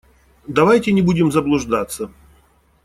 [0.47, 2.09] Давайте не будем заблуждаться.